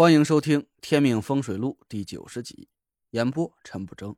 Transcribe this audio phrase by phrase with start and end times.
[0.00, 2.70] 欢迎收听《天命风水录》第九十集，
[3.10, 4.16] 演播陈不争。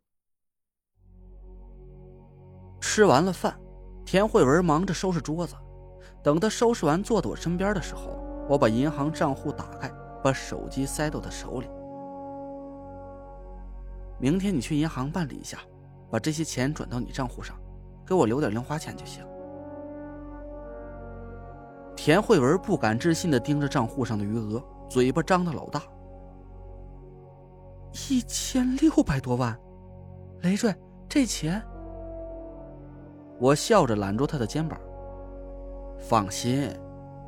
[2.81, 3.59] 吃完了饭，
[4.05, 5.57] 田慧文忙着收拾桌子。
[6.23, 8.17] 等他收拾完，坐到我身边的时候，
[8.49, 9.91] 我把银行账户打开，
[10.23, 11.67] 把手机塞到他手里。
[14.21, 15.59] 明天你去银行办理一下，
[16.09, 17.59] 把这些钱转到你账户上，
[18.07, 19.27] 给我留点零花钱就行。
[21.97, 24.63] 田慧文不敢置信的盯着账户上的余额。
[24.93, 25.81] 嘴巴张的老大，
[28.11, 29.59] 一千六百多万，
[30.43, 30.71] 累赘，
[31.09, 31.63] 这钱。
[33.41, 34.79] 我笑着揽住他的肩膀，
[35.99, 36.69] 放心，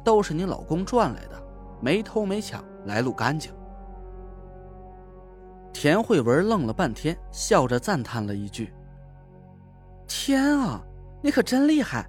[0.05, 1.43] 都是你老公赚来的，
[1.81, 3.51] 没偷没抢，来路干净。
[5.73, 8.75] 田慧文愣了半天，笑着赞叹了一句
[10.07, 10.85] ：“天啊，
[11.23, 12.07] 你可真厉害，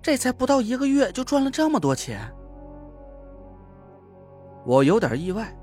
[0.00, 2.32] 这才不到一个月就赚了这么多钱。”
[4.64, 5.54] 我有点意外，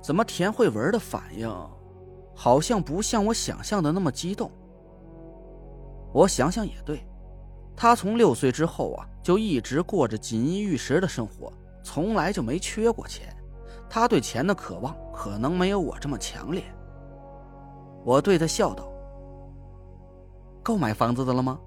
[0.00, 1.48] 怎么田慧文的反应，
[2.34, 4.50] 好像不像我想象的那么激动。
[6.12, 7.04] 我想想也对，
[7.74, 11.52] 他从六岁之后啊，就一直过着锦衣玉食的生活，
[11.82, 13.34] 从来就没缺过钱。
[13.90, 16.62] 他对钱的渴望可能没有我这么强烈。
[18.04, 18.88] 我对他笑道
[20.62, 21.58] ：“够买房子的了吗？”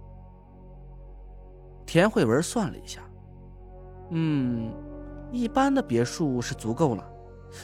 [1.86, 3.02] 田慧文算了一下，
[4.12, 4.72] 嗯。
[5.32, 7.08] 一般的别墅是足够了，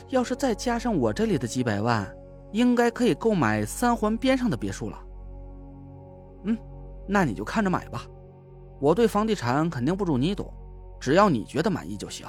[0.10, 2.14] 要是再加上我这里的几百万，
[2.52, 5.00] 应该可以购买三环边上的别墅了。
[6.44, 6.58] 嗯，
[7.08, 8.06] 那你就看着买吧，
[8.80, 10.54] 我对房地产肯定不如你懂，
[11.00, 12.28] 只要你觉得满意就行。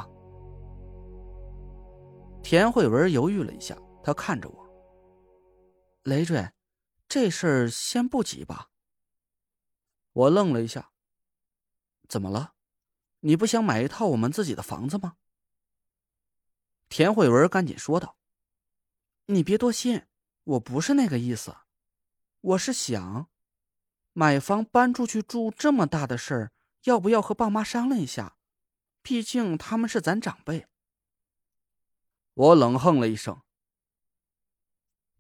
[2.43, 4.67] 田慧文犹豫了一下，他看着我
[6.05, 6.49] ：“累赘，
[7.09, 8.69] 这事儿先不急吧。”
[10.13, 10.91] 我愣了一下
[12.09, 12.54] ：“怎么了？
[13.27, 15.17] 你不想买一套我们自己的房子吗？”
[16.91, 18.19] 田慧文赶紧说道
[19.27, 20.05] ：“你别多心，
[20.45, 21.57] 我不是那个意思，
[22.43, 23.31] 我是想，
[24.13, 26.53] 买房搬出去住这么大的事儿，
[26.85, 28.37] 要不要和爸妈商量一下？
[29.01, 30.67] 毕竟他们是咱长辈。”
[32.35, 33.41] 我冷哼了一声：“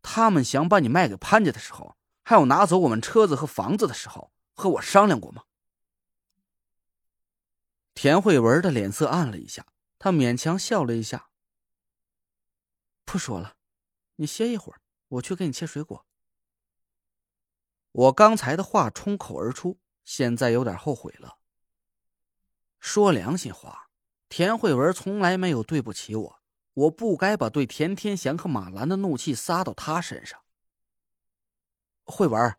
[0.02, 5.44] 他们想把你卖给潘家的时候，还有拿走我们车子和房子的时候，和我商量过吗？”
[7.94, 9.66] 田慧文的脸色暗了一下，
[9.98, 11.30] 他勉强笑了一下。
[13.04, 13.56] 不说了，
[14.16, 16.06] 你歇一会儿，我去给你切水果。
[17.92, 21.38] 我刚才的话冲口而出，现在有点后悔了。
[22.80, 23.88] 说良心话，
[24.28, 26.42] 田慧文从来没有对不起我，
[26.74, 30.42] 我不该把对田天祥和马兰的怒气撒到他身上。
[32.02, 32.56] 慧文，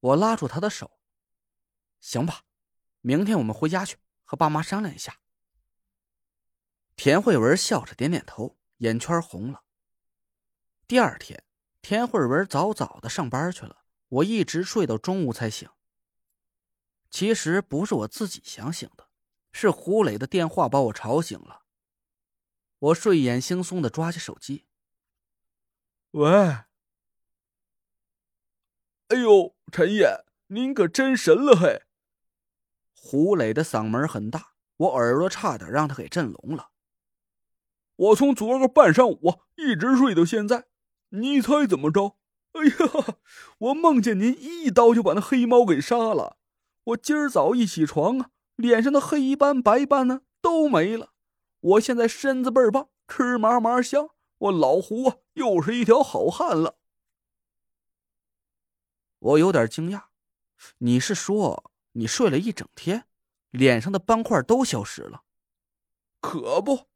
[0.00, 1.00] 我拉住他的手，
[1.98, 2.42] 行吧，
[3.00, 3.96] 明天我们回家去
[4.28, 5.20] 和爸妈商量一下。
[6.96, 8.56] 田慧文笑着点点头。
[8.78, 9.64] 眼圈红了。
[10.86, 11.42] 第二天，
[11.82, 15.68] 田慧文早早的上班去了，我一直睡到中午才醒。
[17.10, 19.08] 其实不是我自己想醒的，
[19.50, 21.64] 是胡磊的电话把我吵醒了。
[22.78, 24.68] 我睡眼惺忪的抓起手机
[26.12, 26.30] ：“喂，
[29.08, 31.82] 哎呦，陈爷，您可真神了嘿！”
[33.00, 36.70] 胡磊的嗓门很大，我耳朵差点让他给震聋了。
[37.96, 40.66] 我从昨个半上午一直睡到现在，
[41.10, 42.16] 你猜怎么着？
[42.52, 43.16] 哎呀，
[43.58, 46.36] 我梦见您一刀就把那黑猫给杀了。
[46.84, 51.12] 我今儿早一起床啊，脸上的黑斑白斑呢都没了。
[51.60, 54.10] 我现在身子倍儿棒，吃嘛嘛香。
[54.38, 56.76] 我老胡啊，又是一条好汉了。
[59.18, 60.04] 我有点惊讶，
[60.78, 63.06] 你是说你睡了一整天，
[63.50, 65.22] 脸上的斑块都消失了？
[66.20, 66.86] 可不。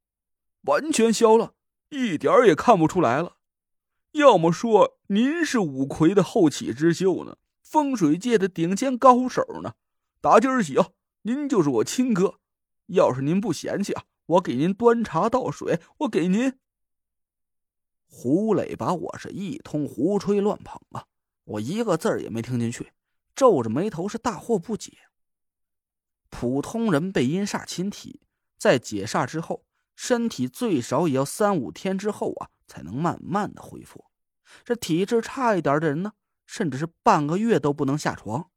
[0.62, 1.54] 完全消了，
[1.88, 3.36] 一点也看不出来了。
[4.12, 9.74] 要么说您是五魁的后起之秀呢，风水界的顶尖高手呢。
[10.20, 10.90] 打今儿起啊，
[11.22, 12.38] 您就是我亲哥。
[12.86, 16.56] 要是您不嫌弃啊，我给您端茶倒水，我给您。
[18.06, 21.06] 胡磊把我是一通胡吹乱捧啊，
[21.44, 22.92] 我一个字儿也没听进去，
[23.34, 24.98] 皱着眉头是大惑不解。
[26.30, 28.22] 普通人被阴煞侵体，
[28.58, 29.64] 在解煞之后。
[29.94, 34.06] 身体最少也要三五天之后啊，才能慢慢的恢复。
[34.64, 36.14] 这体质差一点的人呢，
[36.46, 38.50] 甚至是半个月都不能下床。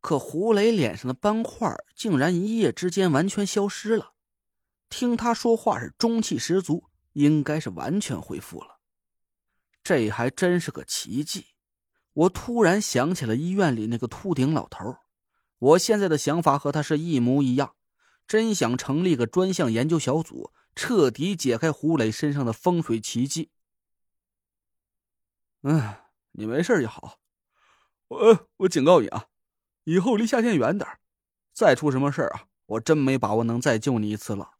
[0.00, 4.14] 可胡磊脸上的斑块竟然一夜之间完全消失了。
[4.88, 8.80] 听他说话是中气十足，应该是完全恢复了。
[9.84, 11.51] 这还真是个奇迹。
[12.14, 14.98] 我突然想起了医院里那个秃顶老头，
[15.58, 17.74] 我现在的想法和他是一模一样。
[18.26, 23.50] 真想成立个专项研究小组，彻底解开胡磊身上的风水奇迹。
[25.62, 25.96] 嗯，
[26.32, 27.18] 你没事就好。
[28.08, 29.26] 我我警告你啊，
[29.84, 30.88] 以后离夏天远点
[31.52, 34.52] 再出什么事啊，我真没把握能再救你一次了。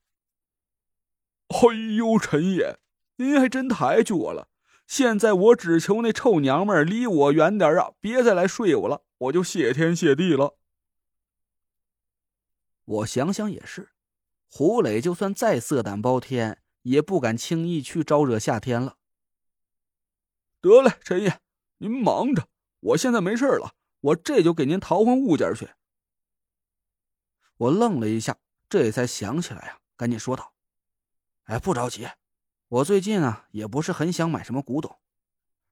[1.49, 2.79] 哎呦，陈爷，
[3.17, 4.49] 您还真抬举我了。
[4.93, 10.59] 现在我只求那臭娘们离我远点啊，别再来睡我了，我就谢天谢地了。
[12.85, 13.93] 我想想也是，
[14.51, 18.99] 胡磊就算再色胆包天，也不敢轻易去招惹夏天了。
[20.61, 21.41] 得了，陈爷，
[21.79, 22.47] 您忙着，
[22.81, 25.71] 我现在没事了，我这就给您淘换物件去。
[27.57, 28.37] 我愣了一下，
[28.69, 30.53] 这才想起来呀，赶紧说道
[31.49, 32.07] ：“哎，不着急，
[32.73, 34.99] 我最近啊也不是很想买什么古董，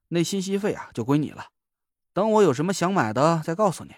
[0.09, 1.47] 那信息费啊就归你了，
[2.13, 3.95] 等我有什么想买的再告诉你。”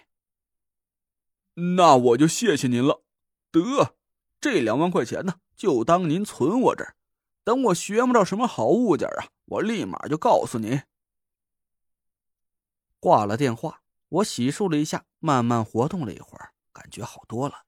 [1.75, 3.03] 那我就谢谢您了。
[3.51, 3.97] 得，
[4.39, 6.95] 这两万块钱呢，就当您存我这儿。
[7.43, 10.81] 等我学不着什么好物件啊，我立马就告诉您。
[13.01, 17.65] 挂了电话，我洗漱了一下，慢慢活动了一会儿，感觉好多了。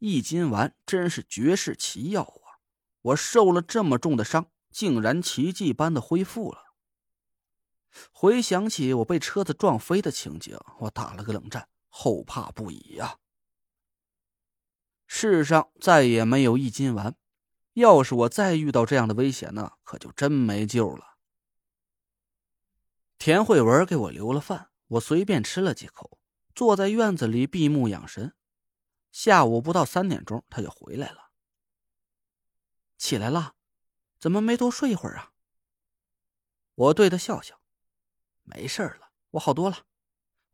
[0.00, 2.37] 易筋丸真是绝世奇药啊！
[3.08, 6.74] 我受了这么重的伤，竟然奇迹般的恢复了。
[8.12, 11.68] 回想起我被车子撞飞的情景，我打了个冷战。
[11.90, 13.18] 后怕不已呀！
[15.06, 17.16] 世上再也没有一斤丸，
[17.72, 21.16] 要是我再遇到这样的危险呢，可就真没救了。
[23.18, 26.18] 田慧文给我留了饭，我随便吃了几口，
[26.54, 28.34] 坐在院子里闭目养神。
[29.10, 31.27] 下午不到三点钟，他就回来了。
[32.98, 33.54] 起来了，
[34.18, 35.32] 怎么没多睡一会儿啊？
[36.74, 37.60] 我对他笑笑，
[38.42, 39.86] 没事了，我好多了。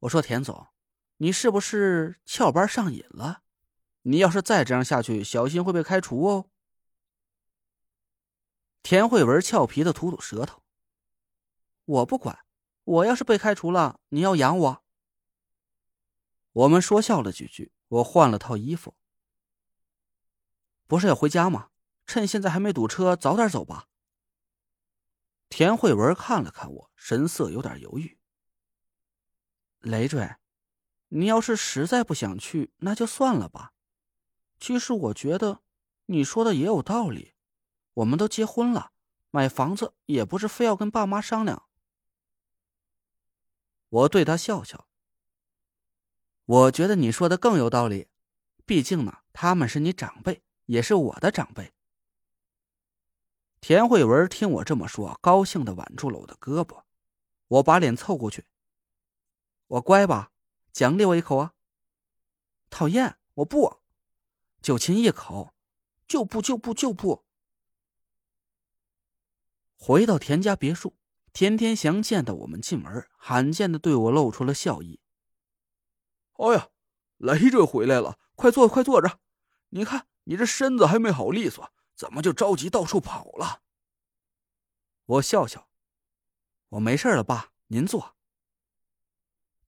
[0.01, 0.69] 我说田总。
[1.19, 3.43] 你是不是翘班上瘾了？
[4.03, 6.51] 你要是再这样下去，小心会被开除哦。
[8.83, 10.63] 田慧文俏皮的吐吐舌头。
[11.85, 12.45] 我不管，
[12.83, 14.85] 我要是被开除了，你要养我。
[16.53, 18.97] 我们说笑了几句，我换了套衣服。
[20.87, 21.71] 不是要回家吗？
[22.07, 23.87] 趁现在还没堵车，早点走吧。
[25.49, 28.19] 田慧文看了看我，神色有点犹豫。
[29.81, 30.37] 累赘。
[31.09, 33.73] 你要是实在不想去，那就算了吧。
[34.59, 35.61] 其实我觉得
[36.07, 37.35] 你说的也有道理。
[37.95, 38.91] 我们都结婚了，
[39.31, 41.69] 买房子也不是非要跟爸妈商量。
[43.89, 44.89] 我对他笑笑。
[46.47, 48.09] 我觉得你说的更有道理，
[48.67, 51.74] 毕竟呢，他们是你长辈，也是我的长辈。
[53.67, 56.83] 田慧文听我这么说，高兴的挽住了我的胳膊。
[57.49, 58.45] 我把脸凑过去。
[59.69, 60.33] 我乖吧？
[60.71, 61.55] 奖励我一口啊！
[62.69, 63.79] 讨厌，我不，
[64.61, 65.55] 就亲一口，
[66.07, 67.25] 就不就不就不。
[69.79, 70.93] 回到田家别墅，
[71.33, 75.01] 田天祥见到我们进门，罕见的对我露出了笑意。
[76.35, 76.69] 哎呀，
[77.17, 79.21] 雷赘回来了，快坐，快坐着。
[79.71, 83.63] 你看你这身子还没好利索，怎么就着急到处跑了？
[85.07, 85.69] 我笑笑，
[86.71, 88.17] 我没事了，爸，您坐。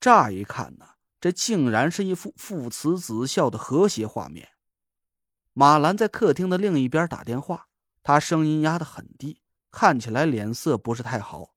[0.00, 0.96] 乍一看呢。
[1.18, 4.50] 这竟然是一幅父慈子孝的和谐画面。
[5.54, 7.68] 马兰在客厅的另一边打电话，
[8.02, 9.40] 她声音压得很低，
[9.72, 11.54] 看起来脸色不是太好。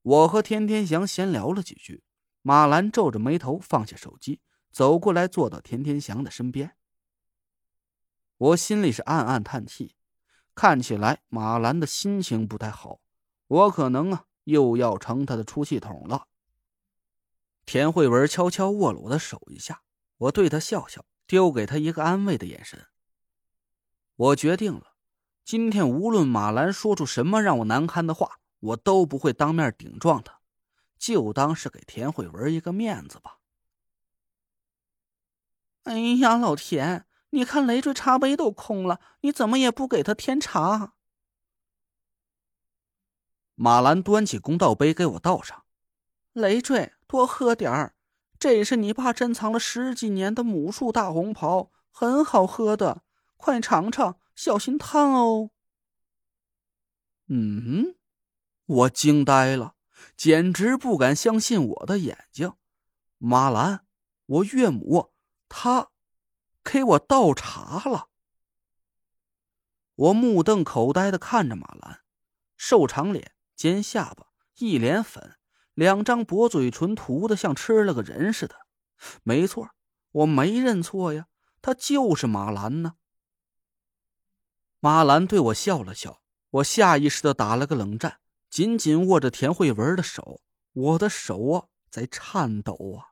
[0.00, 2.02] 我和田天祥闲聊了几句，
[2.40, 4.40] 马兰皱着眉头放下手机，
[4.72, 6.76] 走过来坐到田天祥的身边。
[8.42, 9.94] 我心里是暗暗叹气，
[10.52, 12.98] 看起来马兰的心情不太好，
[13.46, 16.26] 我可能啊又要成他的出气筒了。
[17.64, 19.82] 田慧文悄悄握了我的手一下，
[20.16, 22.84] 我对他笑笑，丢给他一个安慰的眼神。
[24.16, 24.96] 我决定了，
[25.44, 30.40] 今天无论马兰说出什么让我难堪的话，我都不会当面顶撞他，
[30.98, 33.38] 就当是给田慧文一个面子吧。
[35.84, 40.94] 哎呀，老田，你看累赘茶杯都空了，你怎么也不给他添茶？
[43.54, 45.64] 马兰端起公道杯给我倒上，
[46.32, 46.92] 累赘。
[47.06, 47.94] 多喝点儿，
[48.38, 53.02] 这是你爸珍藏了十几年的母树大红袍，很好喝的，
[53.36, 55.50] 快尝尝，小心烫哦。
[57.26, 57.96] 嗯，
[58.64, 59.74] 我惊呆了，
[60.16, 62.54] 简直不敢相信我的眼睛。
[63.18, 63.84] 马兰，
[64.24, 65.12] 我岳母，
[65.50, 65.90] 她
[66.64, 68.08] 给我倒茶了。
[69.94, 72.00] 我目瞪口呆的看着马兰，
[72.56, 75.36] 瘦长脸，尖下巴，一脸粉。
[75.74, 78.54] 两张薄嘴唇涂的像吃了个人似的，
[79.22, 79.70] 没错，
[80.10, 81.28] 我没认错呀，
[81.62, 82.96] 他就是马兰呢。
[84.80, 90.42] 马兰对我笑了笑，我下意识的打了个冷战，紧紧握着田慧文的手，
[90.72, 93.11] 我的手啊在颤抖啊。